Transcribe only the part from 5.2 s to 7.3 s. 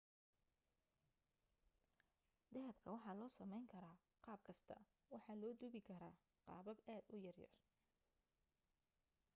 loo duubi karaa qaabab aad u